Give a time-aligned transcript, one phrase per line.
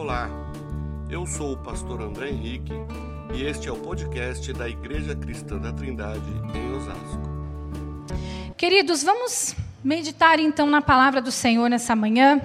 [0.00, 0.30] Olá,
[1.10, 2.72] eu sou o pastor André Henrique
[3.34, 6.22] e este é o podcast da Igreja Cristã da Trindade
[6.54, 7.20] em Osasco.
[8.56, 12.40] Queridos, vamos meditar então na palavra do Senhor nessa manhã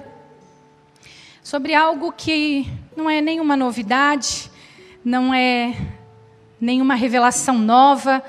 [1.44, 4.50] sobre algo que não é nenhuma novidade,
[5.06, 5.78] não é
[6.60, 8.24] nenhuma revelação nova,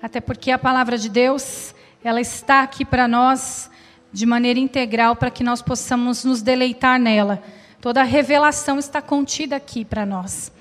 [0.00, 1.74] até porque a palavra de Deus,
[2.04, 3.68] ela está aqui para nós
[4.12, 7.42] de maneira integral para que nós possamos nos deleitar nela.
[7.82, 10.52] Toda a revelação está contida aqui para nós.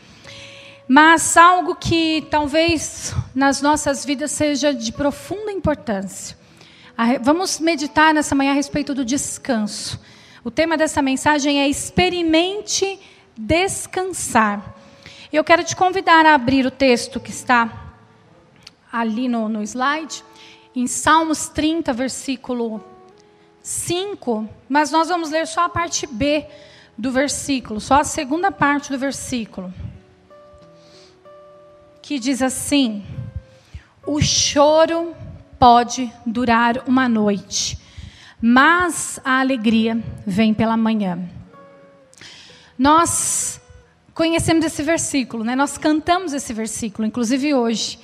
[0.88, 6.36] Mas algo que talvez nas nossas vidas seja de profunda importância.
[7.22, 10.02] Vamos meditar nessa manhã a respeito do descanso.
[10.44, 13.00] O tema dessa mensagem é experimente
[13.38, 14.76] descansar.
[15.32, 17.94] Eu quero te convidar a abrir o texto que está
[18.92, 20.24] ali no, no slide,
[20.76, 22.84] em Salmos 30, versículo
[23.62, 26.48] 5, mas nós vamos ler só a parte B
[26.98, 29.74] do versículo, só a segunda parte do versículo.
[32.02, 33.04] Que diz assim:
[34.06, 35.16] O choro
[35.60, 37.78] pode durar uma noite,
[38.42, 41.20] mas a alegria vem pela manhã.
[42.78, 43.62] Nós
[44.14, 45.56] conhecemos esse versículo, né?
[45.56, 48.00] Nós cantamos esse versículo, inclusive hoje.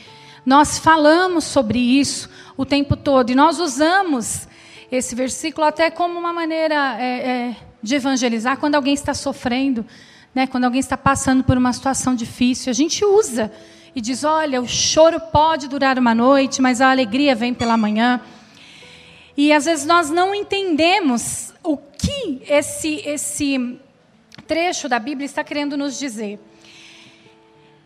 [0.45, 4.47] Nós falamos sobre isso o tempo todo e nós usamos
[4.91, 9.85] esse versículo até como uma maneira é, é, de evangelizar quando alguém está sofrendo,
[10.33, 12.69] né, quando alguém está passando por uma situação difícil.
[12.69, 13.51] A gente usa
[13.95, 18.21] e diz: olha, o choro pode durar uma noite, mas a alegria vem pela manhã.
[19.35, 23.79] E às vezes nós não entendemos o que esse, esse
[24.47, 26.39] trecho da Bíblia está querendo nos dizer.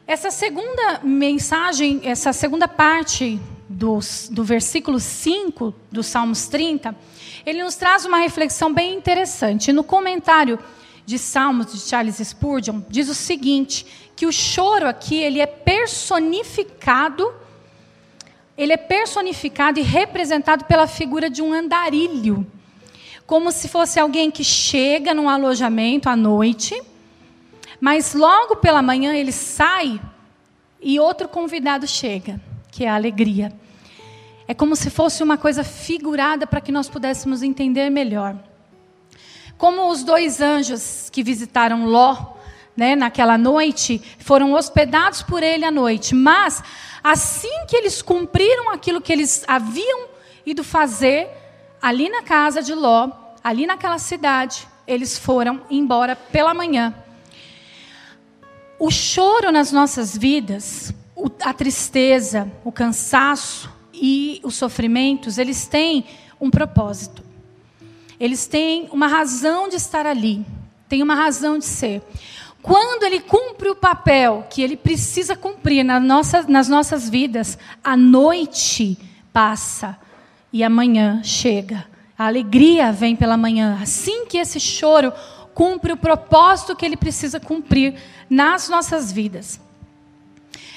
[0.08, 6.96] Essa segunda mensagem, essa segunda parte dos, do versículo 5 do Salmos 30,
[7.46, 9.72] ele nos traz uma reflexão bem interessante.
[9.72, 10.60] No comentário
[11.06, 17.34] de Salmos de Charles Spurgeon, diz o seguinte, que o choro aqui, ele é personificado,
[18.58, 22.46] ele é personificado e representado pela figura de um andarilho,
[23.26, 26.80] como se fosse alguém que chega num alojamento à noite,
[27.80, 30.00] mas logo pela manhã ele sai
[30.80, 32.40] e outro convidado chega,
[32.72, 33.52] que é a alegria.
[34.52, 38.36] É como se fosse uma coisa figurada para que nós pudéssemos entender melhor.
[39.58, 42.34] Como os dois anjos que visitaram Ló,
[42.76, 46.62] né, naquela noite, foram hospedados por ele à noite, mas
[47.02, 50.10] assim que eles cumpriram aquilo que eles haviam
[50.46, 51.30] ido fazer
[51.82, 53.10] ali na casa de Ló,
[53.42, 56.94] ali naquela cidade, eles foram embora pela manhã.
[58.78, 60.94] O choro nas nossas vidas,
[61.42, 63.71] a tristeza, o cansaço,
[64.02, 66.06] e os sofrimentos, eles têm
[66.40, 67.24] um propósito.
[68.20, 70.44] Eles têm uma razão de estar ali,
[70.90, 72.02] têm uma razão de ser.
[72.62, 77.96] Quando ele cumpre o papel que ele precisa cumprir na nossa, nas nossas vidas, a
[77.96, 78.98] noite
[79.32, 79.98] passa
[80.52, 81.86] e amanhã chega.
[82.18, 83.80] A alegria vem pela manhã.
[83.82, 85.14] Assim que esse choro
[85.54, 87.96] cumpre o propósito que ele precisa cumprir
[88.30, 89.60] nas nossas vidas.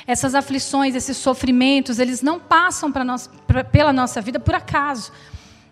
[0.07, 5.11] Essas aflições, esses sofrimentos, eles não passam pela nossa vida por acaso.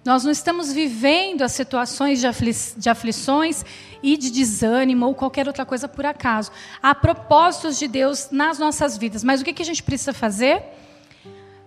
[0.05, 3.65] Nós não estamos vivendo as situações de, afli de aflições
[4.03, 6.51] e de desânimo ou qualquer outra coisa por acaso.
[6.83, 9.23] Há propósitos de Deus nas nossas vidas.
[9.23, 10.61] Mas o que, que a gente precisa fazer?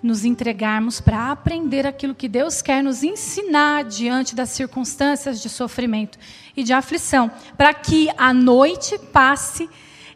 [0.03, 6.19] Nos entregarmos para aprender aquilo que Deus quer nos ensinar diante das circunstâncias de sofrimento
[6.57, 9.69] e de aflição, para que a noite passe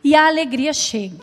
[0.04, 1.20] e a alegria chegue.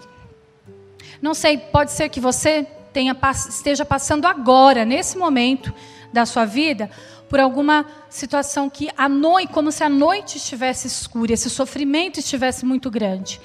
[1.21, 3.17] Não sei, pode ser que você tenha,
[3.49, 5.73] esteja passando agora, nesse momento
[6.13, 6.91] da sua vida,
[7.29, 12.65] por alguma situação que a noite, como se a noite estivesse escura, esse sofrimento estivesse
[12.65, 13.41] muito grande.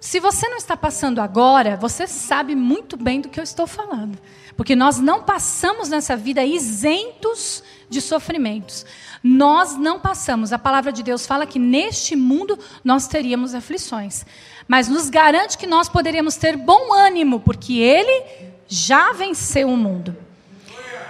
[0.00, 4.18] Se você não está passando agora, você sabe muito bem do que eu estou falando.
[4.56, 8.86] Porque nós não passamos nessa vida isentos de sofrimentos.
[9.22, 10.52] Nós não passamos.
[10.54, 14.24] A palavra de Deus fala que neste mundo nós teríamos aflições
[14.70, 18.22] mas nos garante que nós poderíamos ter bom ânimo, porque Ele
[18.68, 20.16] já venceu o mundo.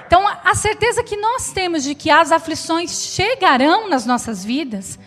[0.07, 4.99] Então, a certeza que nós temos de que as aflições chegarão nas nossas vidas,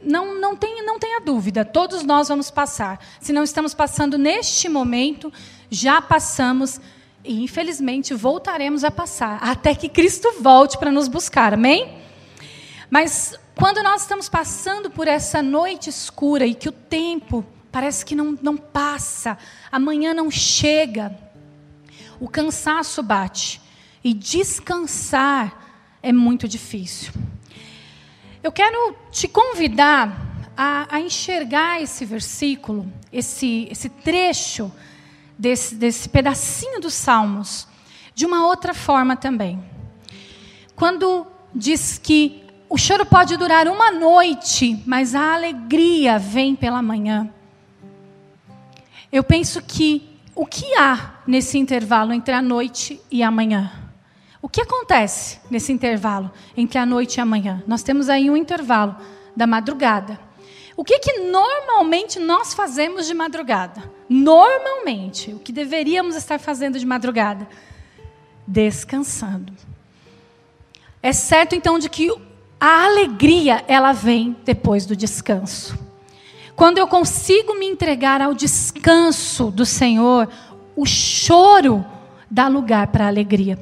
[0.00, 3.04] não, não, tem, não tenha dúvida, todos nós vamos passar.
[3.18, 5.32] Se não estamos passando neste momento,
[5.68, 6.80] já passamos
[7.24, 11.92] e, infelizmente, voltaremos a passar, até que Cristo volte para nos buscar, amém?
[12.88, 17.44] Mas quando nós estamos passando por essa noite escura e que o tempo
[17.74, 19.36] parece que não, não passa,
[19.72, 21.12] amanhã não chega,
[22.20, 23.60] o cansaço bate
[24.04, 27.12] e descansar é muito difícil.
[28.44, 34.70] Eu quero te convidar a, a enxergar esse versículo, esse, esse trecho
[35.36, 37.66] desse, desse pedacinho dos Salmos,
[38.14, 39.60] de uma outra forma também.
[40.76, 47.34] Quando diz que o choro pode durar uma noite, mas a alegria vem pela manhã.
[49.14, 53.70] Eu penso que o que há nesse intervalo entre a noite e a manhã?
[54.42, 57.62] O que acontece nesse intervalo entre a noite e a manhã?
[57.64, 58.96] Nós temos aí um intervalo
[59.36, 60.18] da madrugada.
[60.76, 63.88] O que, que normalmente nós fazemos de madrugada?
[64.08, 67.46] Normalmente, o que deveríamos estar fazendo de madrugada?
[68.44, 69.52] Descansando.
[71.00, 72.12] É certo então de que
[72.58, 75.83] a alegria ela vem depois do descanso.
[76.56, 80.28] Quando eu consigo me entregar ao descanso do Senhor,
[80.76, 81.84] o choro
[82.30, 83.58] dá lugar para a alegria.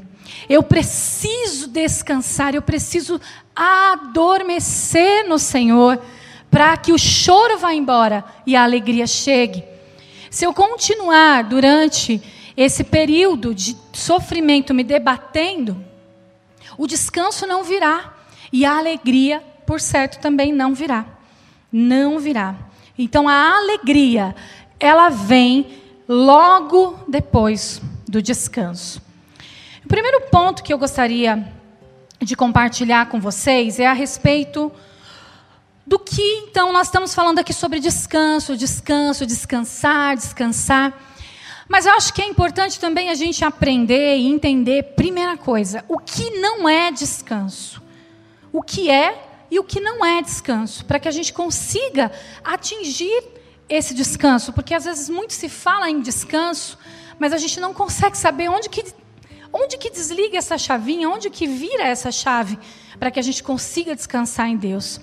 [0.48, 3.20] Eu preciso descansar, eu preciso
[3.54, 6.00] adormecer no Senhor
[6.50, 9.64] para que o choro vá embora e a alegria chegue.
[10.30, 12.22] Se eu continuar durante
[12.56, 15.82] esse período de sofrimento me debatendo,
[16.76, 18.14] o descanso não virá
[18.52, 21.06] e a alegria, por certo, também não virá.
[21.70, 22.54] Não virá.
[23.02, 24.34] Então a alegria,
[24.78, 25.66] ela vem
[26.08, 29.02] logo depois do descanso.
[29.84, 31.52] O primeiro ponto que eu gostaria
[32.20, 34.70] de compartilhar com vocês é a respeito
[35.84, 40.96] do que então nós estamos falando aqui sobre descanso, descanso, descansar, descansar.
[41.68, 45.98] Mas eu acho que é importante também a gente aprender e entender, primeira coisa, o
[45.98, 47.82] que não é descanso.
[48.52, 52.10] O que é e o que não é descanso, para que a gente consiga
[52.42, 53.22] atingir
[53.68, 56.78] esse descanso, porque às vezes muito se fala em descanso,
[57.18, 58.82] mas a gente não consegue saber onde que
[59.52, 62.58] onde que desliga essa chavinha, onde que vira essa chave
[62.98, 64.98] para que a gente consiga descansar em Deus.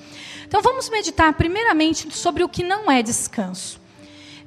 [0.48, 3.80] Então vamos meditar primeiramente sobre o que não é descanso.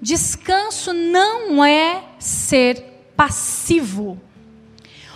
[0.01, 2.83] Descanso não é ser
[3.17, 4.21] passivo.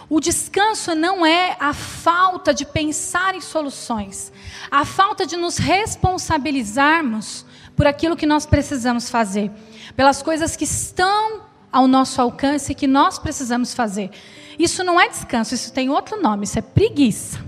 [0.08, 4.32] O descanso não é a falta de pensar em soluções,
[4.70, 7.44] a falta de nos responsabilizarmos
[7.76, 9.50] por aquilo que nós precisamos fazer,
[9.94, 14.10] pelas coisas que estão ao nosso alcance e que nós precisamos fazer.
[14.58, 17.38] Isso não é descanso, isso tem outro nome, isso é preguiça.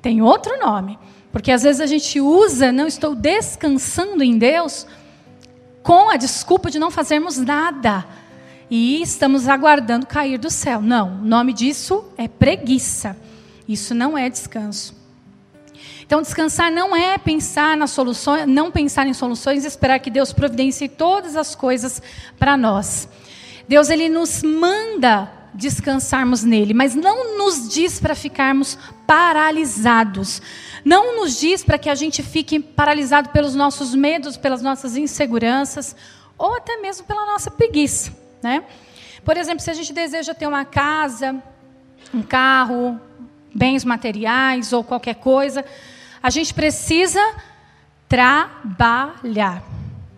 [0.00, 0.98] Tem outro nome.
[1.32, 4.86] Porque às vezes a gente usa, não estou descansando em Deus,
[5.82, 8.06] com a desculpa de não fazermos nada.
[8.70, 10.80] E estamos aguardando cair do céu.
[10.80, 13.16] Não, o nome disso é preguiça.
[13.66, 14.97] Isso não é descanso.
[16.08, 20.32] Então, descansar não é pensar nas soluções, não pensar em soluções e esperar que Deus
[20.32, 22.00] providencie todas as coisas
[22.38, 23.06] para nós.
[23.68, 30.40] Deus ele nos manda descansarmos nele, mas não nos diz para ficarmos paralisados.
[30.82, 35.94] Não nos diz para que a gente fique paralisado pelos nossos medos, pelas nossas inseguranças,
[36.38, 38.10] ou até mesmo pela nossa preguiça.
[38.42, 38.64] Né?
[39.22, 41.36] Por exemplo, se a gente deseja ter uma casa,
[42.14, 42.98] um carro,
[43.54, 45.62] bens materiais ou qualquer coisa,
[46.22, 47.20] a gente precisa
[48.08, 49.62] trabalhar.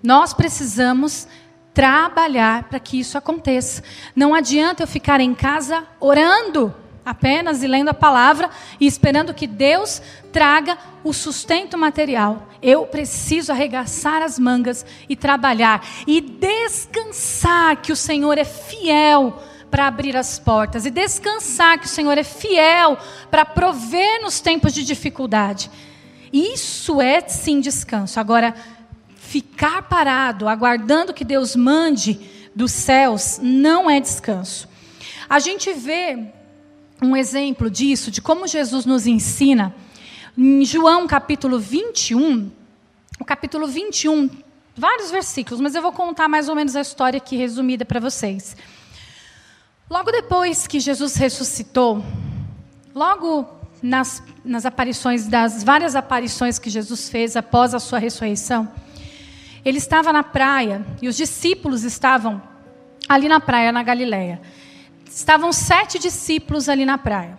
[0.02, 1.26] Nós precisamos
[1.74, 3.82] trabalhar para que isso aconteça.
[4.14, 6.74] Não adianta eu ficar em casa orando
[7.04, 10.00] apenas e lendo a palavra e esperando que Deus
[10.32, 12.48] traga o sustento material.
[12.62, 19.86] Eu preciso arregaçar as mangas e trabalhar e descansar que o Senhor é fiel para
[19.86, 22.98] abrir as portas e descansar que o Senhor é fiel
[23.30, 25.70] para prover nos tempos de dificuldade.
[26.32, 28.20] Isso é sim descanso.
[28.20, 28.54] Agora,
[29.16, 32.18] ficar parado, aguardando que Deus mande
[32.54, 34.68] dos céus, não é descanso.
[35.28, 36.32] A gente vê
[37.02, 39.74] um exemplo disso, de como Jesus nos ensina,
[40.36, 42.50] em João capítulo 21,
[43.18, 44.28] o capítulo 21,
[44.76, 48.56] vários versículos, mas eu vou contar mais ou menos a história aqui resumida para vocês.
[49.88, 52.04] Logo depois que Jesus ressuscitou,
[52.94, 58.70] logo nas, nas aparições, das várias aparições que Jesus fez após a sua ressurreição,
[59.64, 62.42] ele estava na praia e os discípulos estavam
[63.08, 64.40] ali na praia, na Galileia.
[65.10, 67.36] Estavam sete discípulos ali na praia.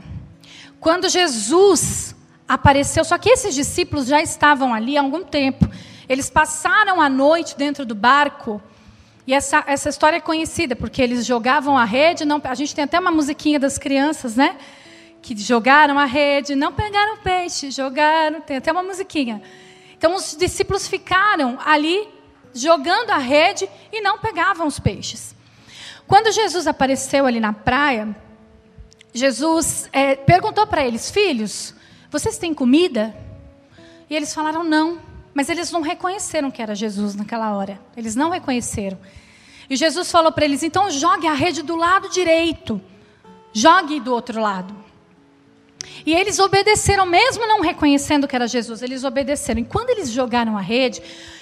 [0.80, 2.16] Quando Jesus
[2.48, 5.70] apareceu, só que esses discípulos já estavam ali há algum tempo.
[6.10, 8.62] Eles passaram a noite dentro do barco.
[9.26, 12.26] E essa, essa história é conhecida, porque eles jogavam a rede.
[12.26, 14.58] Não, a gente tem até uma musiquinha das crianças, né?
[15.22, 18.42] Que jogaram a rede, não pegaram peixe, jogaram.
[18.42, 19.42] Tem até uma musiquinha.
[19.98, 22.08] Então os discípulos ficaram ali
[22.54, 25.36] jogando a rede e não pegavam os peixes.
[26.08, 28.16] Quando Jesus apareceu ali na praia,
[29.14, 31.76] Jesus é, perguntou para eles: Filhos,
[32.10, 33.16] vocês têm comida?
[34.10, 35.00] E eles falaram: Não,
[35.34, 37.80] mas eles não reconheceram que era Jesus naquela hora.
[37.96, 38.98] Eles não reconheceram.
[39.72, 42.82] E Jesus falou para eles: então jogue a rede do lado direito,
[43.54, 44.76] jogue do outro lado.
[46.06, 49.62] E eles obedeceram, mesmo não reconhecendo que era Jesus, eles obedeceram.
[49.62, 51.02] E quando eles jogaram a rede,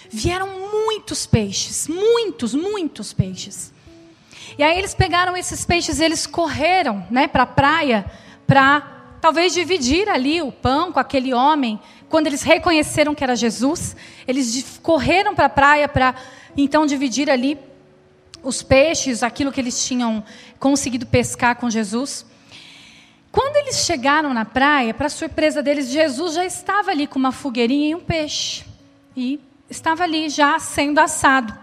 [0.09, 3.73] vieram muitos peixes, muitos, muitos peixes.
[4.57, 8.05] E aí eles pegaram esses peixes e eles correram né, para a praia
[8.45, 8.81] para
[9.21, 11.79] talvez dividir ali o pão com aquele homem.
[12.09, 13.95] Quando eles reconheceram que era Jesus,
[14.27, 16.15] eles correram para a praia para
[16.57, 17.57] então dividir ali
[18.43, 20.23] os peixes, aquilo que eles tinham
[20.59, 22.25] conseguido pescar com Jesus.
[23.31, 27.89] Quando eles chegaram na praia, para surpresa deles, Jesus já estava ali com uma fogueirinha
[27.89, 28.65] e um peixe.
[29.15, 31.53] E estava ali já sendo assado.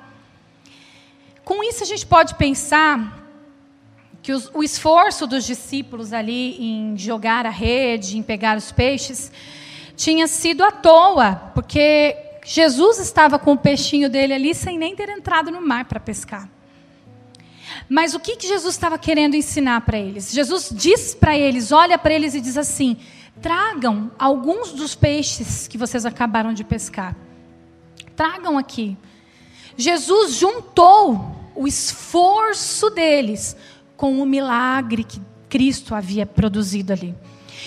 [1.45, 3.25] Com isso, a gente pode pensar
[4.23, 9.31] que os, o esforço dos discípulos ali em jogar a rede, em pegar os peixes,
[9.97, 15.09] tinha sido à toa, porque Jesus estava com o peixinho dele ali sem nem ter
[15.09, 16.49] entrado no mar para pescar.
[17.89, 20.33] Mas o que, que Jesus estava querendo ensinar para eles?
[20.33, 22.97] Jesus diz para eles, olha para eles e diz assim:
[23.41, 27.17] tragam alguns dos peixes que vocês acabaram de pescar.
[28.15, 28.97] Tragam aqui.
[29.77, 33.57] Jesus juntou o esforço deles
[33.97, 37.15] com o milagre que Cristo havia produzido ali.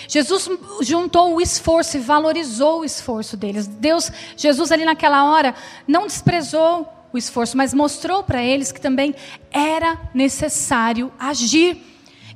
[0.07, 0.49] Jesus
[0.81, 3.67] juntou o esforço e valorizou o esforço deles.
[3.67, 5.53] Deus, Jesus ali naquela hora
[5.87, 9.15] não desprezou o esforço, mas mostrou para eles que também
[9.51, 11.77] era necessário agir,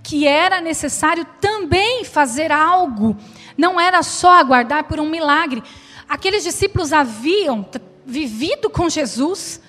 [0.02, 3.16] que era necessário também fazer algo.
[3.58, 5.64] Não era só aguardar por um milagre.
[6.10, 7.66] Aqueles discípulos haviam
[8.06, 9.62] vivido com Jesus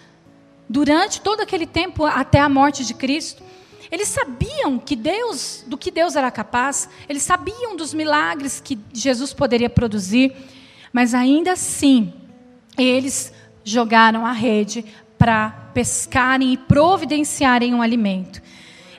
[0.69, 3.43] durante todo aquele tempo até a morte de Cristo.
[3.91, 9.33] Eles sabiam que Deus, do que Deus era capaz, eles sabiam dos milagres que Jesus
[9.33, 10.35] poderia produzir,
[10.93, 12.13] mas ainda assim,
[12.77, 13.33] eles
[13.65, 14.85] jogaram a rede
[15.19, 18.43] para pescarem e providenciarem um alimento.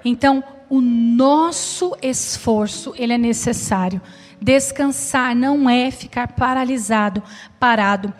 [0.04, 4.02] Então, o nosso esforço, ele é necessário.
[4.42, 7.22] Descansar não é ficar paralisado,
[7.60, 8.14] parado.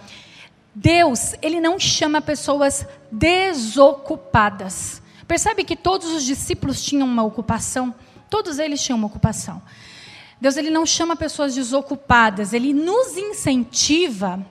[0.74, 5.02] Deus, ele não chama pessoas desocupadas.
[5.28, 7.94] Percebe que todos os discípulos tinham uma ocupação?
[8.30, 9.62] Todos eles tinham uma ocupação.
[10.40, 14.46] Deus ele não chama pessoas desocupadas, ele nos incentiva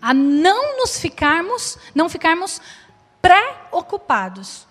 [0.00, 2.60] a não nos ficarmos, não ficarmos
[3.20, 4.66] pré-ocupados,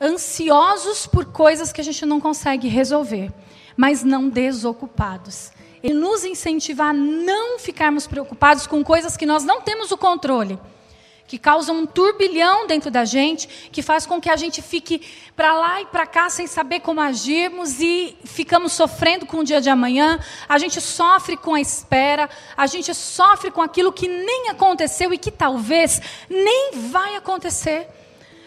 [0.00, 3.32] ansiosos por coisas que a gente não consegue resolver,
[3.76, 5.50] mas não desocupados.
[5.82, 10.58] Ele nos incentiva a não ficarmos preocupados com coisas que nós não temos o controle,
[11.28, 15.02] que causam um turbilhão dentro da gente, que faz com que a gente fique
[15.36, 19.60] para lá e para cá sem saber como agirmos e ficamos sofrendo com o dia
[19.60, 20.18] de amanhã,
[20.48, 25.18] a gente sofre com a espera, a gente sofre com aquilo que nem aconteceu e
[25.18, 27.86] que talvez nem vai acontecer.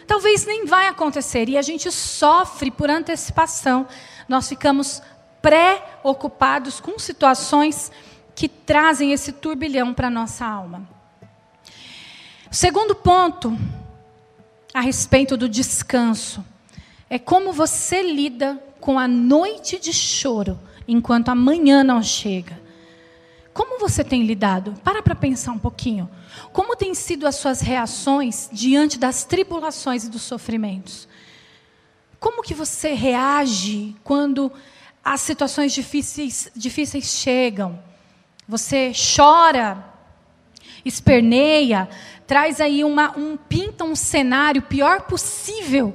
[0.04, 3.86] Talvez nem vai acontecer e a gente sofre por antecipação.
[4.28, 5.00] Nós ficamos
[5.40, 7.92] pré-ocupados com situações
[8.34, 11.01] que trazem esse turbilhão para nossa alma.
[12.52, 13.58] Segundo ponto
[14.74, 16.44] a respeito do descanso
[17.08, 22.60] é como você lida com a noite de choro enquanto amanhã não chega.
[23.54, 24.74] Como você tem lidado?
[24.84, 26.10] Para para pensar um pouquinho.
[26.52, 31.08] Como têm sido as suas reações diante das tribulações e dos sofrimentos?
[32.20, 34.52] Como que você reage quando
[35.02, 37.82] as situações difíceis, difíceis chegam.
[38.46, 39.92] Você chora,
[40.84, 41.88] esperneia,
[42.32, 45.94] traz aí uma, um pinta um cenário pior possível.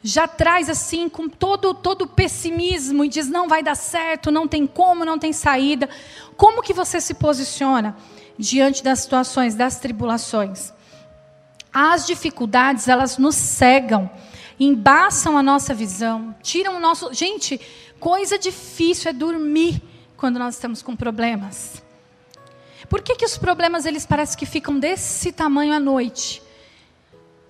[0.00, 4.64] Já traz assim com todo todo pessimismo e diz não vai dar certo, não tem
[4.64, 5.88] como, não tem saída.
[6.36, 7.96] Como que você se posiciona
[8.38, 10.72] diante das situações, das tribulações?
[11.72, 14.08] As dificuldades, elas nos cegam,
[14.60, 17.60] embaçam a nossa visão, tiram o nosso, gente,
[17.98, 19.82] Coisa difícil é dormir
[20.16, 21.82] quando nós estamos com problemas.
[22.88, 26.42] Por que, que os problemas eles parecem que ficam desse tamanho à noite?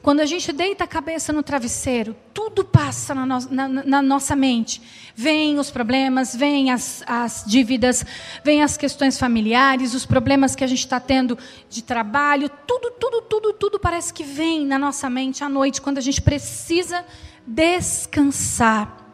[0.07, 4.37] Quando a gente deita a cabeça no travesseiro, tudo passa na, no, na, na nossa
[4.37, 4.81] mente.
[5.17, 8.07] Vêm os problemas, vêm as, as dívidas,
[8.45, 11.37] vêm as questões familiares, os problemas que a gente está tendo
[11.69, 15.99] de trabalho, tudo, tudo, tudo, tudo parece que vem na nossa mente à noite, quando
[15.99, 17.05] a gente precisa
[17.45, 19.06] descansar.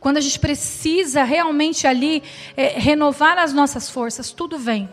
[0.00, 2.22] Quando a gente precisa realmente ali
[2.56, 4.88] é, renovar as nossas forças, tudo vem.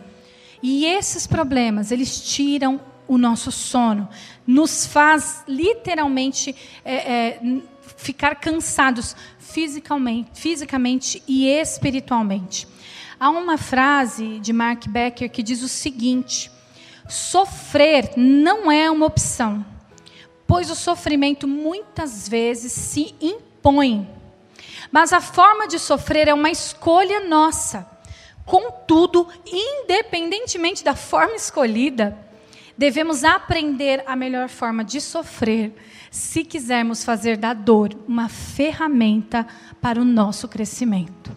[0.61, 4.09] E esses problemas, eles tiram o nosso sono,
[4.45, 7.39] nos faz literalmente é, é,
[7.95, 12.67] ficar cansados fisicamente, fisicamente e espiritualmente.
[13.19, 16.51] Há uma frase de Mark Becker que diz o seguinte:
[17.07, 19.65] Sofrer não é uma opção,
[20.45, 24.16] pois o sofrimento muitas vezes se impõe.
[24.91, 27.87] Mas a forma de sofrer é uma escolha nossa.
[28.45, 32.17] Contudo, independentemente da forma escolhida,
[32.77, 35.75] devemos aprender a melhor forma de sofrer,
[36.09, 39.45] se quisermos fazer da dor uma ferramenta
[39.81, 41.35] para o nosso crescimento.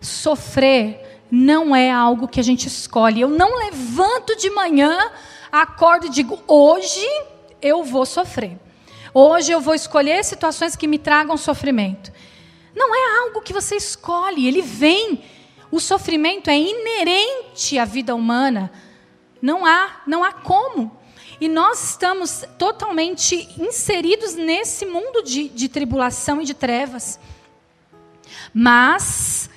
[0.00, 3.20] Sofrer não é algo que a gente escolhe.
[3.20, 4.98] Eu não levanto de manhã,
[5.50, 7.06] acordo e digo: hoje
[7.60, 8.58] eu vou sofrer.
[9.14, 12.12] Hoje eu vou escolher situações que me tragam sofrimento.
[12.74, 15.22] Não é algo que você escolhe, ele vem.
[15.70, 18.72] O sofrimento é inerente à vida humana.
[19.40, 20.96] Não há, não há como.
[21.40, 27.18] E nós estamos totalmente inseridos nesse mundo de, de tribulação e de trevas.
[28.54, 29.50] Mas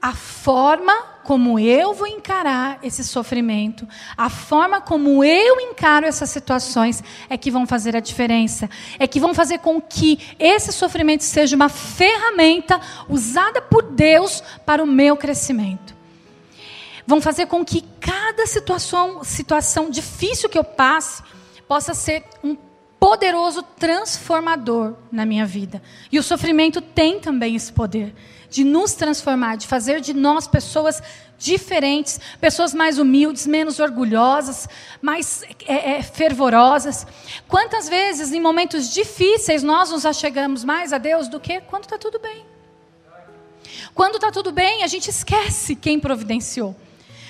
[0.00, 0.92] a forma
[1.24, 3.86] como eu vou encarar esse sofrimento,
[4.16, 8.70] a forma como eu encaro essas situações é que vão fazer a diferença.
[8.98, 14.82] É que vão fazer com que esse sofrimento seja uma ferramenta usada por Deus para
[14.82, 15.94] o meu crescimento.
[17.06, 21.22] Vão fazer com que cada situação, situação difícil que eu passe
[21.66, 22.56] possa ser um
[22.98, 25.82] poderoso transformador na minha vida.
[26.10, 28.14] E o sofrimento tem também esse poder
[28.50, 31.02] de nos transformar, de fazer de nós pessoas
[31.38, 34.68] diferentes, pessoas mais humildes, menos orgulhosas,
[35.00, 37.06] mais é, é, fervorosas.
[37.46, 41.96] Quantas vezes, em momentos difíceis, nós nos achegamos mais a Deus do que quando está
[41.96, 42.44] tudo bem?
[43.94, 46.74] Quando está tudo bem, a gente esquece quem providenciou.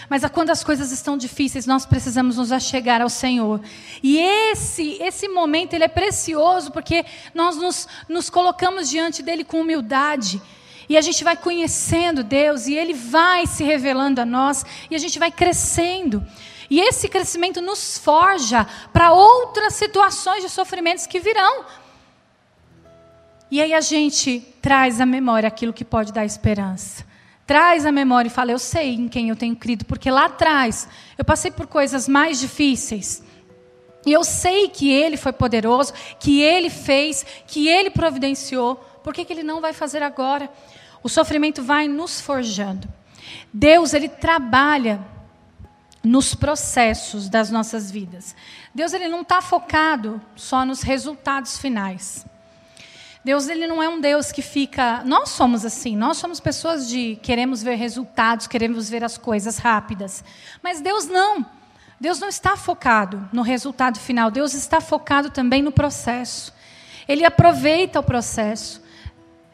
[0.09, 3.61] Mas quando as coisas estão difíceis, nós precisamos nos achegar ao Senhor.
[4.03, 9.61] E esse, esse momento ele é precioso porque nós nos, nos colocamos diante dele com
[9.61, 10.41] humildade.
[10.89, 14.99] E a gente vai conhecendo Deus e Ele vai se revelando a nós e a
[14.99, 16.27] gente vai crescendo.
[16.71, 21.65] E esse crescimento nos forja para outras situações de sofrimentos que virão.
[23.51, 27.07] E aí a gente traz à memória aquilo que pode dar esperança.
[27.47, 30.87] Traz à memória e fala: Eu sei em quem eu tenho crido, porque lá atrás
[31.17, 33.23] eu passei por coisas mais difíceis.
[34.05, 38.77] E eu sei que Ele foi poderoso, que Ele fez, que Ele providenciou.
[39.03, 40.51] Por que, que Ele não vai fazer agora?
[41.09, 42.87] O sofrimento vai nos forjando.
[43.51, 45.01] Deus, ele trabalha
[46.05, 48.37] nos processos das nossas vidas.
[48.75, 52.27] Deus, ele não está focado só nos resultados finais.
[53.25, 55.03] Deus, ele não é um Deus que fica.
[55.03, 60.23] Nós somos assim, nós somos pessoas de queremos ver resultados, queremos ver as coisas rápidas.
[60.63, 61.43] Mas Deus não.
[61.99, 66.53] Deus não está focado no resultado final, Deus está focado também no processo.
[67.09, 68.87] Ele aproveita o processo.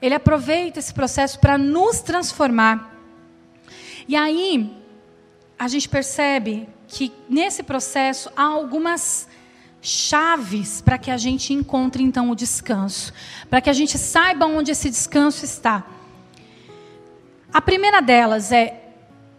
[0.05, 2.95] Ele aproveita esse processo para nos transformar.
[4.07, 4.77] E aí,
[5.59, 9.27] a gente percebe que nesse processo há algumas
[9.81, 13.15] chaves para que a gente encontre então o descanso,
[13.49, 15.87] para que a gente saiba onde esse descanso está.
[17.51, 18.83] A primeira delas é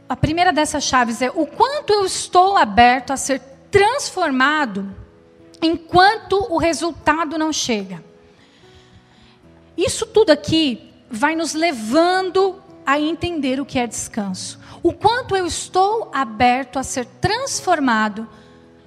[0.10, 4.96] a primeira dessas chaves é o quanto eu estou aberto a ser transformado
[5.62, 8.04] enquanto o resultado não chega.
[9.78, 14.60] Isso tudo aqui vai nos levando a entender o que é descanso.
[14.84, 18.28] O quanto eu estou aberto a ser transformado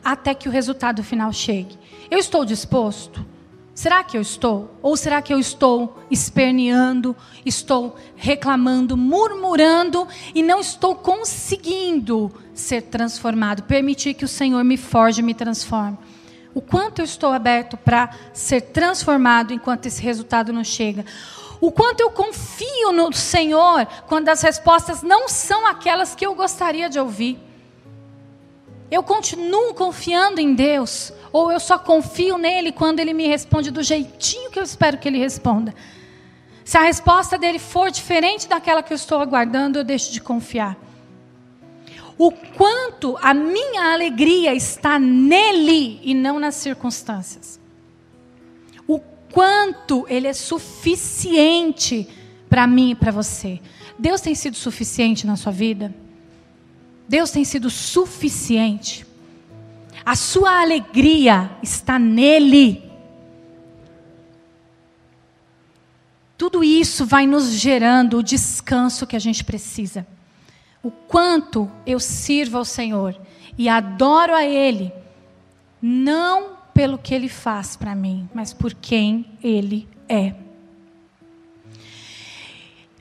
[0.05, 1.77] até que o resultado final chegue.
[2.11, 3.27] Eu estou disposto?
[3.74, 4.74] Será que eu estou?
[4.83, 13.62] Ou será que eu estou esperneando, estou reclamando, murmurando e não estou conseguindo ser transformado?
[13.64, 15.98] Permitir que o Senhor me forge, me transforme
[16.54, 21.04] o quanto eu estou aberto para ser transformado enquanto esse resultado não chega.
[21.61, 26.88] O quanto eu confio no Senhor quando as respostas não são aquelas que eu gostaria
[26.88, 27.38] de ouvir.
[28.90, 33.82] Eu continuo confiando em Deus, ou eu só confio nele quando ele me responde do
[33.82, 35.74] jeitinho que eu espero que ele responda.
[36.64, 40.88] Se a resposta dele for diferente daquela que eu estou aguardando, eu deixo de confiar
[42.18, 47.61] o quanto a minha alegria está nele e não nas circunstâncias.
[48.88, 48.98] O
[49.31, 52.09] quanto ele é suficiente
[52.48, 53.61] para mim e para você.
[53.96, 55.94] Deus tem sido suficiente na sua vida?
[57.09, 59.07] Deus tem sido suficiente.
[60.04, 62.83] A sua alegria está nele.
[66.37, 70.04] Tudo isso vai nos gerando o descanso que a gente precisa
[70.88, 73.14] o quanto eu sirvo ao Senhor
[73.59, 74.90] e adoro a Ele,
[75.83, 80.33] não pelo que Ele faz para mim, mas por quem Ele é.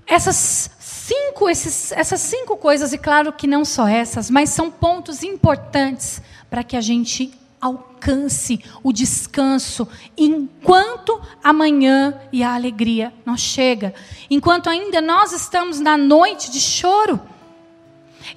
[0.06, 5.23] essas cinco, esses, essas cinco coisas, e claro que não só essas, mas são pontos
[5.23, 13.93] importantes para que a gente alcance o descanso enquanto amanhã e a alegria não chega,
[14.30, 17.37] enquanto ainda nós estamos na noite de choro.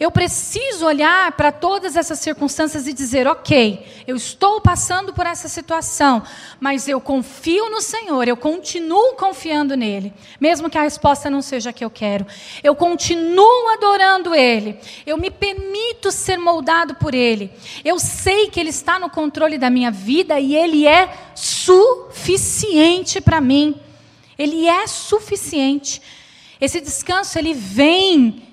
[0.00, 5.46] Eu preciso olhar para todas essas circunstâncias e dizer: ok, eu estou passando por essa
[5.46, 6.22] situação,
[6.58, 10.10] mas eu confio no Senhor, eu continuo confiando nele,
[10.40, 12.26] mesmo que a resposta não seja a que eu quero.
[12.64, 17.52] Eu continuo adorando Ele, eu me permito ser moldado por Ele.
[17.84, 23.38] Eu sei que Ele está no controle da minha vida e Ele é suficiente para
[23.38, 23.78] mim.
[24.38, 26.00] Ele é suficiente.
[26.58, 28.49] Esse descanso, ele vem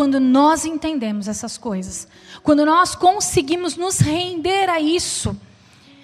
[0.00, 2.08] quando nós entendemos essas coisas,
[2.42, 5.38] quando nós conseguimos nos render a isso,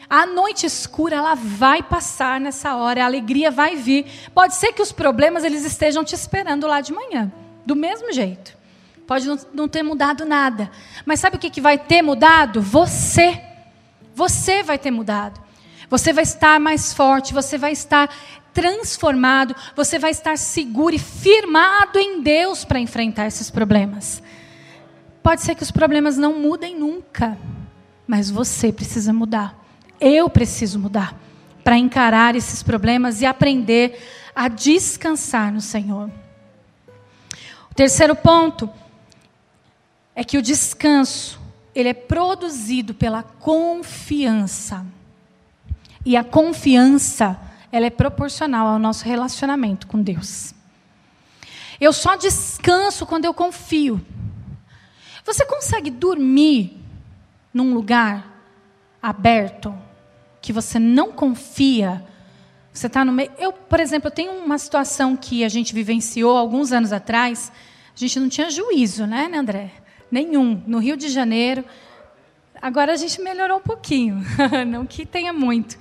[0.06, 4.04] a noite escura ela vai passar nessa hora, a alegria vai vir.
[4.34, 7.32] Pode ser que os problemas eles estejam te esperando lá de manhã,
[7.64, 8.54] do mesmo jeito.
[9.06, 10.70] Pode não, ter mudado nada,
[11.06, 12.60] mas sabe o que, que vai ter mudado?
[12.60, 13.40] Você.
[14.14, 15.40] Você vai ter mudado.
[15.88, 18.14] Você vai estar mais forte, você vai estar
[18.56, 24.22] transformado, você vai estar seguro e firmado em Deus para enfrentar esses problemas.
[25.22, 27.36] Pode ser que os problemas não mudem nunca,
[28.06, 29.62] mas você precisa mudar.
[30.00, 31.14] Eu preciso mudar
[31.62, 34.02] para encarar esses problemas e aprender
[34.34, 36.10] a descansar no Senhor.
[37.70, 38.70] O terceiro ponto
[40.14, 41.38] é que o descanso,
[41.74, 44.86] ele é produzido pela confiança.
[46.06, 47.38] E a confiança
[47.70, 50.54] ela é proporcional ao nosso relacionamento com Deus.
[51.80, 54.00] Eu só descanso quando eu confio.
[55.24, 56.80] Você consegue dormir
[57.52, 58.40] num lugar
[59.02, 59.74] aberto
[60.40, 62.04] que você não confia?
[62.72, 63.30] Você está no meio.
[63.38, 67.50] Eu, por exemplo, eu tenho uma situação que a gente vivenciou alguns anos atrás.
[67.94, 69.72] A gente não tinha juízo, né, né André?
[70.10, 70.62] Nenhum.
[70.66, 71.64] No Rio de Janeiro.
[72.60, 74.24] Agora a gente melhorou um pouquinho.
[74.66, 75.78] não que tenha muito.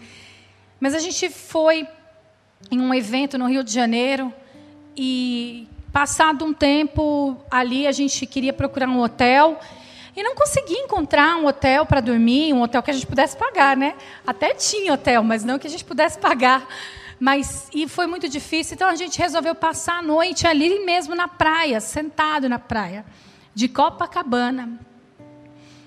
[0.80, 1.88] Mas a gente foi
[2.72, 4.34] em um evento no Rio de Janeiro
[4.96, 9.60] e passado um tempo ali a gente queria procurar um hotel
[10.16, 13.76] e não conseguia encontrar um hotel para dormir, um hotel que a gente pudesse pagar,
[13.76, 13.96] né?
[14.26, 16.68] Até tinha hotel, mas não que a gente pudesse pagar.
[17.20, 21.28] Mas e foi muito difícil, então a gente resolveu passar a noite ali mesmo na
[21.28, 23.06] praia, sentado na praia,
[23.54, 24.80] de Copacabana.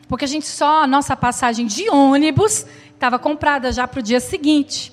[0.08, 2.66] Porque a gente só a nossa passagem de ônibus
[2.98, 4.92] Estava comprada já para o dia seguinte.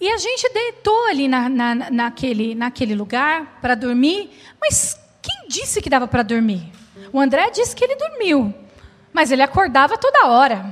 [0.00, 4.28] E a gente deitou ali na, na, naquele, naquele lugar para dormir.
[4.60, 6.72] Mas quem disse que dava para dormir?
[7.12, 8.52] O André disse que ele dormiu.
[9.12, 10.66] Mas ele acordava toda hora.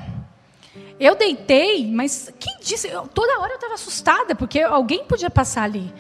[0.99, 2.89] Eu deitei, mas quem disse?
[2.89, 5.95] Eu, toda hora eu estava assustada, porque alguém podia passar ali.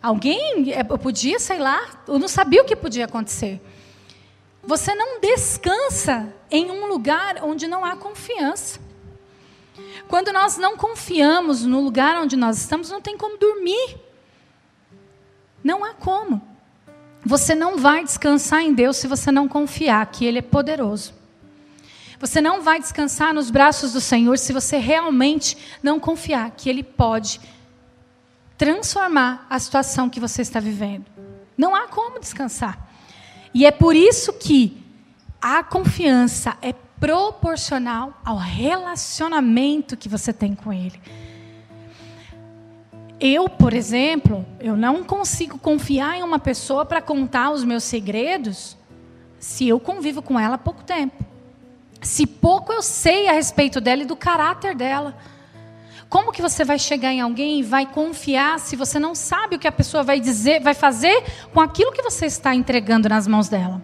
[0.00, 3.60] Alguém é, podia, sei lá, eu não sabia o que podia acontecer.
[4.62, 8.85] Você não descansa em um lugar onde não há confiança.
[10.08, 13.96] Quando nós não confiamos no lugar onde nós estamos, não tem como dormir.
[15.62, 16.40] Não há como.
[17.24, 21.12] Você não vai descansar em Deus se você não confiar que Ele é poderoso.
[22.20, 26.82] Você não vai descansar nos braços do Senhor se você realmente não confiar que Ele
[26.82, 27.40] pode
[28.56, 31.04] transformar a situação que você está vivendo.
[31.58, 32.88] Não há como descansar.
[33.52, 34.82] E é por isso que
[35.40, 41.00] a confiança é proporcional ao relacionamento que você tem com Ele.
[43.18, 48.76] Eu, por exemplo, eu não consigo confiar em uma pessoa para contar os meus segredos
[49.38, 51.24] se eu convivo com ela há pouco tempo.
[52.02, 55.16] Se pouco eu sei a respeito dela e do caráter dela.
[56.10, 59.58] Como que você vai chegar em alguém e vai confiar se você não sabe o
[59.58, 63.48] que a pessoa vai dizer, vai fazer com aquilo que você está entregando nas mãos
[63.48, 63.82] dela?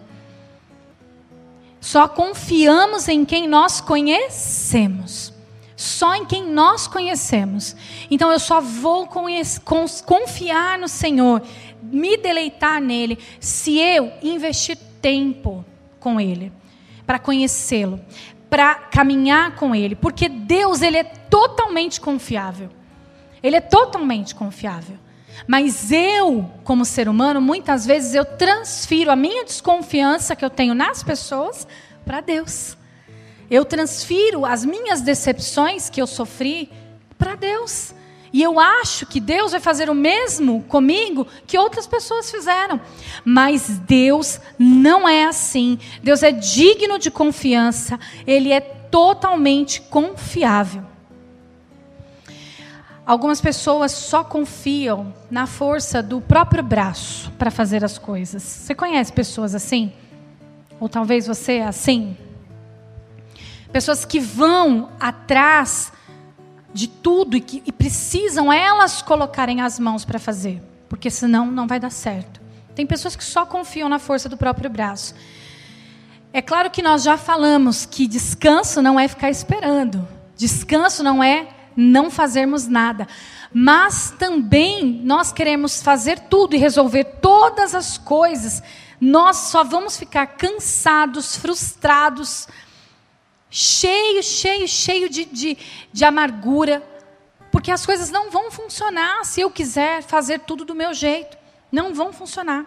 [1.83, 5.33] Só confiamos em quem nós conhecemos.
[5.75, 7.75] Só em quem nós conhecemos.
[8.09, 9.05] Então eu só vou
[10.05, 11.41] confiar no Senhor,
[11.81, 15.65] me deleitar nele, se eu investir tempo
[15.99, 16.53] com ele,
[17.05, 17.99] para conhecê-lo,
[18.49, 22.69] para caminhar com ele, porque Deus ele é totalmente confiável.
[23.43, 24.97] Ele é totalmente confiável.
[25.47, 30.73] Mas eu, como ser humano, muitas vezes eu transfiro a minha desconfiança que eu tenho
[30.73, 31.67] nas pessoas
[32.05, 32.77] para Deus.
[33.49, 36.71] Eu transfiro as minhas decepções que eu sofri
[37.17, 37.93] para Deus.
[38.31, 42.81] E eu acho que Deus vai fazer o mesmo comigo que outras pessoas fizeram.
[43.23, 45.77] Mas Deus não é assim.
[46.01, 47.99] Deus é digno de confiança.
[48.25, 50.92] Ele é totalmente confiável.
[53.05, 58.41] Algumas pessoas só confiam na força do próprio braço para fazer as coisas.
[58.41, 59.91] Você conhece pessoas assim?
[60.79, 62.15] Ou talvez você é assim?
[63.73, 65.91] Pessoas que vão atrás
[66.73, 71.67] de tudo e que e precisam elas colocarem as mãos para fazer, porque senão não
[71.67, 72.41] vai dar certo.
[72.73, 75.13] Tem pessoas que só confiam na força do próprio braço.
[76.31, 80.07] É claro que nós já falamos que descanso não é ficar esperando.
[80.35, 83.07] Descanso não é não fazermos nada.
[83.53, 88.63] Mas também nós queremos fazer tudo e resolver todas as coisas.
[88.99, 92.47] Nós só vamos ficar cansados, frustrados,
[93.49, 95.57] cheio, cheio, cheio de, de,
[95.91, 96.81] de amargura,
[97.51, 101.37] porque as coisas não vão funcionar se eu quiser fazer tudo do meu jeito.
[101.71, 102.65] Não vão funcionar.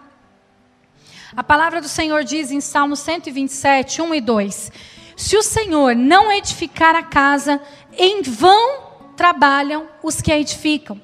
[1.35, 4.71] A palavra do Senhor diz em Salmo 127, 1 e 2:
[5.17, 7.61] Se o Senhor não edificar a casa,
[7.97, 8.86] em vão
[9.17, 11.01] trabalham os que a edificam.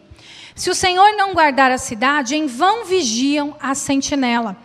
[0.55, 4.55] Se o Senhor não guardar a cidade, em vão vigiam a sentinela.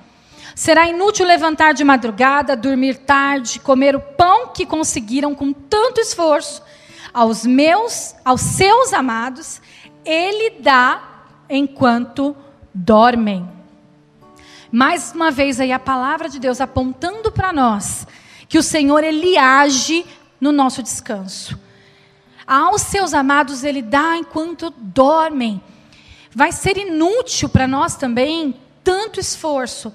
[0.55, 6.63] Será inútil levantar de madrugada, dormir tarde, comer o pão que conseguiram com tanto esforço.
[7.15, 9.63] Aos meus, aos seus amados,
[10.05, 11.03] ele dá
[11.49, 12.37] enquanto
[12.75, 13.49] dormem.
[14.71, 18.07] Mais uma vez aí a palavra de Deus apontando para nós
[18.49, 20.05] que o Senhor ele age
[20.41, 21.59] no nosso descanso.
[22.49, 25.63] Aos seus amados ele dá enquanto dormem.
[26.35, 29.93] Vai ser inútil para nós também tanto esforço,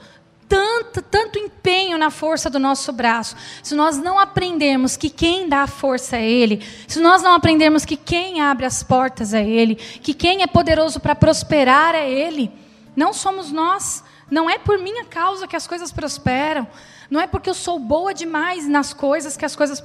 [0.47, 5.65] tanto, tanto empenho na força do nosso braço, se nós não aprendermos que quem dá
[5.65, 10.13] força é Ele, se nós não aprendermos que quem abre as portas é Ele, que
[10.13, 12.51] quem é poderoso para prosperar é Ele,
[12.95, 14.03] não somos nós.
[14.29, 16.67] Não é por minha causa que as coisas prosperam.
[17.09, 19.81] Não é porque eu sou boa demais nas coisas que as coisas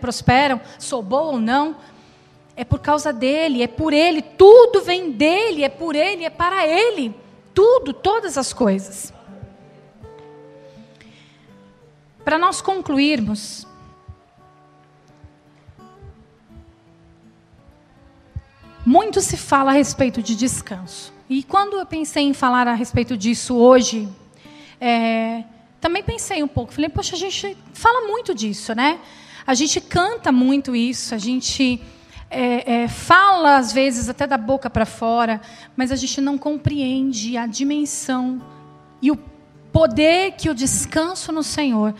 [0.00, 1.76] prosperam, sou boa ou não.
[2.60, 4.20] É por causa dele, é por ele.
[4.20, 7.14] Tudo vem dele, é por ele, é para ele.
[7.54, 9.14] Tudo, todas as coisas.
[12.22, 13.66] Para nós concluirmos,
[18.84, 21.14] muito se fala a respeito de descanso.
[21.30, 24.06] E quando eu pensei em falar a respeito disso hoje,
[24.78, 25.44] é,
[25.80, 26.74] também pensei um pouco.
[26.74, 29.00] Falei, poxa, a gente fala muito disso, né?
[29.46, 31.80] A gente canta muito isso, a gente
[32.30, 35.40] é, é, fala às vezes até da boca para fora,
[35.76, 38.40] mas a gente não compreende a dimensão
[39.02, 39.18] e o
[39.72, 41.94] poder que o descanso no Senhor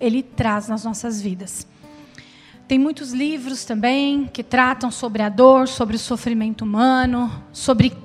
[0.00, 1.66] ele traz nas nossas vidas.
[2.66, 7.96] Tem muitos livros também que tratam sobre a dor, sobre o sofrimento humano, sobre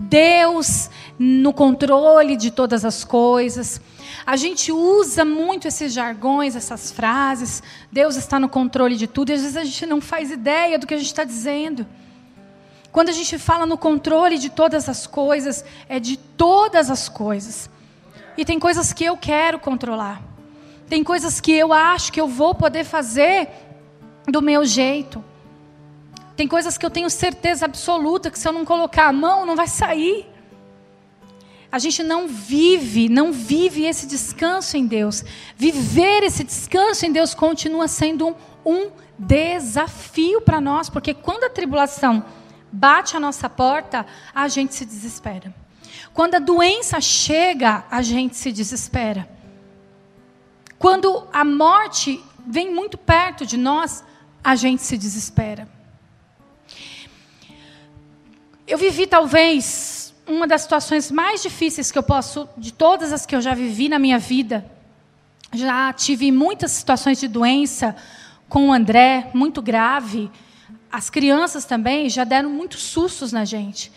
[0.00, 3.78] Deus no controle de todas as coisas.
[4.24, 7.62] A gente usa muito esses jargões, essas frases.
[7.92, 9.30] Deus está no controle de tudo.
[9.30, 11.86] E às vezes a gente não faz ideia do que a gente está dizendo.
[12.90, 17.68] Quando a gente fala no controle de todas as coisas, é de todas as coisas.
[18.38, 20.22] E tem coisas que eu quero controlar.
[20.88, 23.48] Tem coisas que eu acho que eu vou poder fazer
[24.26, 25.22] do meu jeito.
[26.40, 29.54] Tem coisas que eu tenho certeza absoluta que se eu não colocar a mão, não
[29.54, 30.26] vai sair.
[31.70, 35.22] A gente não vive, não vive esse descanso em Deus.
[35.54, 41.50] Viver esse descanso em Deus continua sendo um, um desafio para nós, porque quando a
[41.50, 42.24] tribulação
[42.72, 45.54] bate a nossa porta, a gente se desespera.
[46.14, 49.28] Quando a doença chega, a gente se desespera.
[50.78, 54.02] Quando a morte vem muito perto de nós,
[54.42, 55.79] a gente se desespera.
[58.70, 63.34] Eu vivi talvez uma das situações mais difíceis que eu posso, de todas as que
[63.34, 64.64] eu já vivi na minha vida.
[65.52, 67.96] Já tive muitas situações de doença
[68.48, 70.30] com o André, muito grave.
[70.88, 73.90] As crianças também já deram muitos sustos na gente.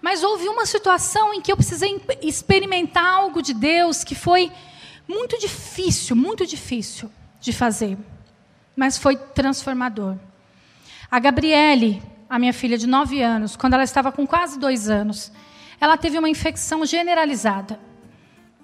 [0.00, 4.50] Mas houve uma situação em que eu precisei experimentar algo de Deus que foi
[5.06, 7.98] muito difícil, muito difícil de fazer,
[8.74, 10.16] mas foi transformador.
[11.10, 15.32] A Gabriele, a minha filha de 9 anos, quando ela estava com quase dois anos,
[15.80, 17.80] ela teve uma infecção generalizada.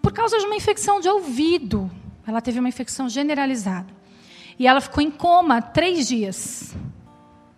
[0.02, 1.90] Por causa de uma infecção de ouvido.
[2.26, 3.92] Ela teve uma infecção generalizada.
[4.58, 6.74] E ela ficou em coma três dias.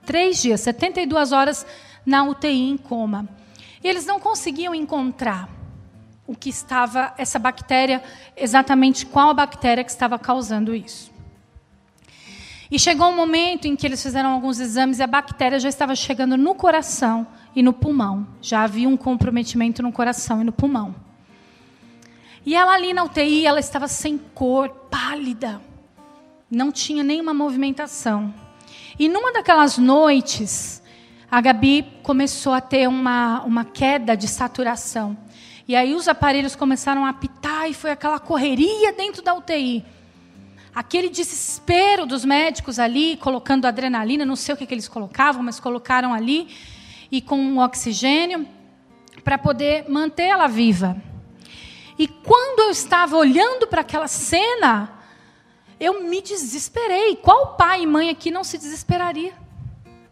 [0.05, 1.67] Três dias, 72 horas
[2.05, 3.29] na UTI em coma.
[3.83, 5.49] E eles não conseguiam encontrar
[6.27, 8.03] o que estava, essa bactéria,
[8.37, 11.16] exatamente qual a bactéria que estava causando isso.
[12.71, 15.95] E chegou um momento em que eles fizeram alguns exames e a bactéria já estava
[15.95, 18.27] chegando no coração e no pulmão.
[18.43, 20.95] Já havia um comprometimento no coração e no pulmão.
[22.45, 25.61] E ela ali na UTI, ela estava sem cor, pálida.
[26.51, 28.33] Não tinha nenhuma movimentação.
[28.99, 30.83] E numa daquelas noites,
[31.31, 35.17] a Gabi começou a ter uma, uma queda de saturação.
[35.69, 39.85] E aí os aparelhos começaram a apitar e foi aquela correria dentro da UTI.
[40.77, 45.59] Aquele desespero dos médicos ali, colocando adrenalina, não sei o que, que eles colocavam, mas
[45.59, 46.55] colocaram ali,
[47.11, 48.47] e com oxigênio,
[49.25, 50.95] para poder mantê-la viva.
[51.99, 54.93] E quando eu estava olhando para aquela cena,
[55.81, 57.17] eu me desesperei.
[57.17, 59.33] Qual pai e mãe aqui não se desesperaria?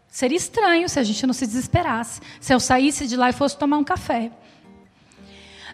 [0.07, 3.55] Seria estranho se a gente não se desesperasse, se eu saísse de lá e fosse
[3.55, 4.31] tomar um café.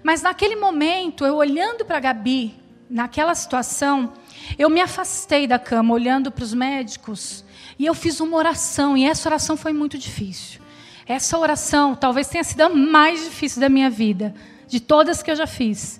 [0.03, 4.11] Mas naquele momento, eu olhando para Gabi, naquela situação,
[4.57, 7.43] eu me afastei da cama, olhando para os médicos,
[7.77, 10.61] e eu fiz uma oração, e essa oração foi muito difícil.
[11.05, 14.33] Essa oração talvez tenha sido a mais difícil da minha vida,
[14.67, 15.99] de todas que eu já fiz.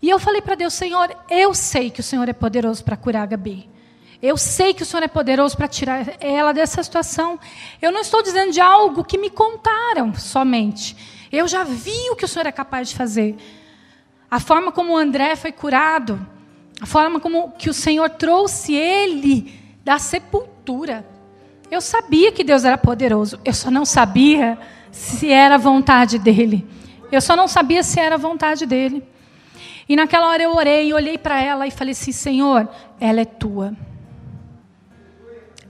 [0.00, 3.22] E eu falei para Deus, Senhor, eu sei que o Senhor é poderoso para curar
[3.22, 3.68] a Gabi.
[4.20, 7.38] Eu sei que o Senhor é poderoso para tirar ela dessa situação.
[7.80, 10.96] Eu não estou dizendo de algo que me contaram somente.
[11.30, 13.36] Eu já vi o que o Senhor é capaz de fazer.
[14.30, 16.24] A forma como o André foi curado,
[16.80, 19.52] a forma como que o Senhor trouxe ele
[19.84, 21.06] da sepultura.
[21.70, 23.38] Eu sabia que Deus era poderoso.
[23.44, 24.58] Eu só não sabia
[24.90, 26.66] se era vontade dele.
[27.10, 29.02] Eu só não sabia se era vontade dele.
[29.88, 32.68] E naquela hora eu orei, olhei para ela e falei assim: Senhor,
[33.00, 33.74] ela é tua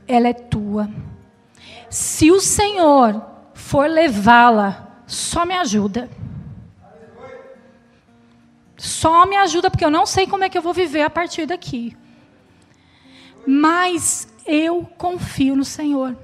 [0.09, 0.89] ela é tua.
[1.91, 6.09] Se o Senhor for levá-la, só me ajuda.
[8.79, 11.45] Só me ajuda, porque eu não sei como é que eu vou viver a partir
[11.47, 11.95] daqui.
[13.45, 16.17] Mas eu confio no Senhor.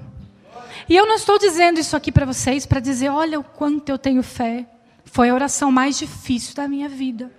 [0.87, 3.97] E eu não estou dizendo isso aqui para vocês para dizer, olha o quanto eu
[3.97, 4.65] tenho fé.
[5.03, 7.31] Foi a oração mais difícil da minha vida.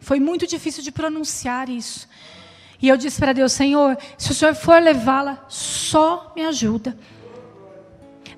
[0.00, 2.08] Foi muito difícil de pronunciar isso.
[2.80, 6.96] E eu disse para Deus: Senhor, se o Senhor for levá-la, só me ajuda.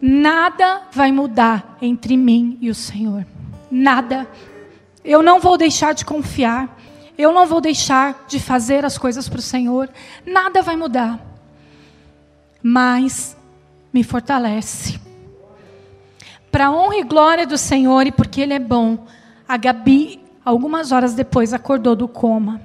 [0.01, 3.27] Nada vai mudar entre mim e o Senhor.
[3.71, 4.29] Nada.
[5.05, 6.79] Eu não vou deixar de confiar.
[7.17, 9.89] Eu não vou deixar de fazer as coisas para o Senhor.
[10.25, 11.21] Nada vai mudar.
[12.63, 13.37] Mas
[13.93, 15.01] me fortalece.
[16.51, 19.07] Para a honra e glória do Senhor e porque Ele é bom,
[19.47, 22.61] a Gabi, algumas horas depois, acordou do coma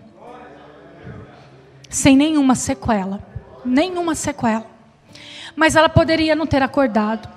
[1.95, 3.21] sem nenhuma sequela.
[3.63, 4.65] Nenhuma sequela.
[5.55, 7.29] Mas ela poderia não ter acordado.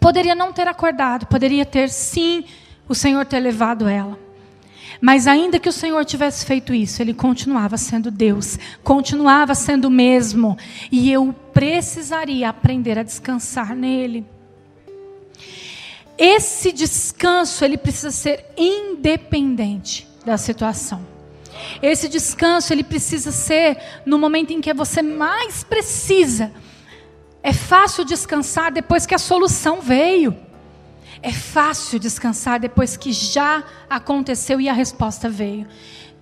[0.00, 1.26] Poderia não ter acordado.
[1.26, 2.44] Poderia ter, sim,
[2.88, 4.18] o Senhor ter levado ela.
[5.00, 9.90] Mas ainda que o Senhor tivesse feito isso, ele continuava sendo Deus, continuava sendo o
[9.90, 10.56] mesmo,
[10.90, 14.24] e eu precisaria aprender a descansar nele.
[16.16, 21.06] Esse descanso, ele precisa ser independente da situação.
[21.80, 26.52] Esse descanso, ele precisa ser no momento em que você mais precisa.
[27.40, 30.36] É fácil descansar depois que a solução veio.
[31.22, 35.66] É fácil descansar depois que já aconteceu e a resposta veio.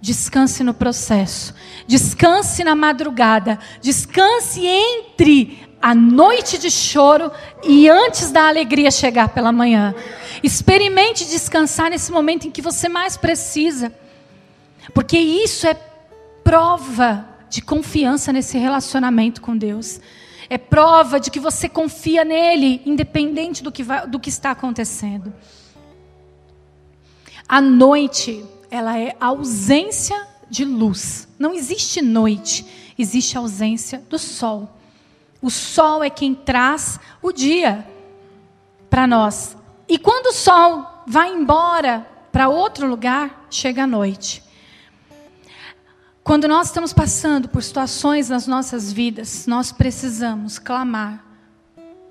[0.01, 1.55] Descanse no processo.
[1.87, 3.59] Descanse na madrugada.
[3.81, 7.31] Descanse entre a noite de choro
[7.63, 9.95] e antes da alegria chegar pela manhã.
[10.43, 13.93] Experimente descansar nesse momento em que você mais precisa.
[14.95, 15.75] Porque isso é
[16.43, 20.01] prova de confiança nesse relacionamento com Deus.
[20.49, 25.33] É prova de que você confia nele, independente do que, vai, do que está acontecendo.
[27.49, 31.29] A noite, ela é ausência de luz.
[31.39, 32.67] Não existe noite,
[32.99, 34.71] existe ausência do sol.
[35.43, 37.87] O sol é quem traz o dia
[38.89, 39.57] para nós.
[39.89, 44.43] E quando o sol vai embora para outro lugar, chega a noite.
[46.27, 51.25] Quando nós estamos passando por situações nas nossas vidas, nós precisamos clamar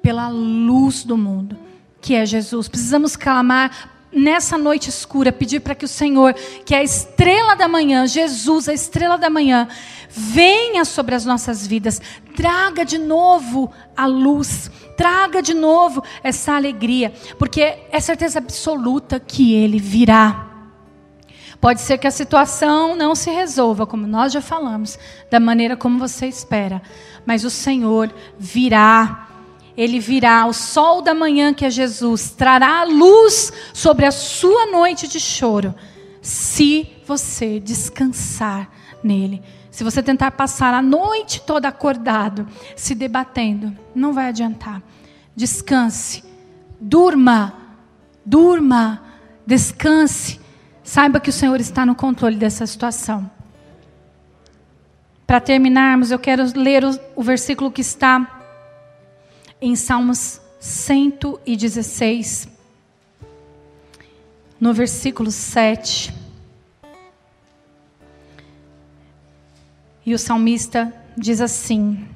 [0.01, 1.58] pela luz do mundo,
[1.99, 2.69] que é Jesus.
[2.69, 6.34] Precisamos clamar nessa noite escura, pedir para que o Senhor,
[6.65, 9.67] que é a estrela da manhã, Jesus, a estrela da manhã,
[10.10, 12.01] venha sobre as nossas vidas,
[12.38, 19.54] traga de novo a luz, traga de novo essa alegria, porque é certeza absoluta que
[19.54, 20.55] Ele virá.
[21.65, 24.99] Pode ser que a situação não se resolva, como nós já falamos,
[25.32, 26.80] da maneira como você espera,
[27.26, 29.30] mas o Senhor virá.
[29.76, 35.07] Ele virá, o sol da manhã que é Jesus, trará luz sobre a sua noite
[35.07, 35.74] de choro,
[36.22, 38.70] se você descansar
[39.03, 39.41] nele.
[39.72, 44.84] Se você tentar passar a noite toda acordado, se debatendo, não vai adiantar.
[45.36, 46.24] Descanse,
[46.80, 47.55] durma,
[48.24, 49.01] durma,
[49.47, 50.45] descanse
[50.86, 53.30] Saiba que o Senhor está no controle dessa situação.
[55.26, 58.44] Para terminarmos, eu quero ler o, o versículo que está
[59.60, 62.48] em Salmos 116,
[64.62, 66.14] no versículo 7.
[70.06, 72.08] E o salmista diz assim: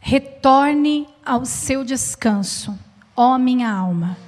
[0.00, 2.76] Retorne ao seu descanso,
[3.16, 4.18] ó minha alma,